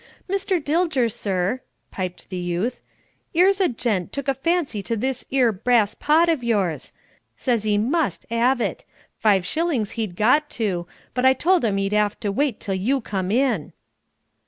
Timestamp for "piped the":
1.91-2.37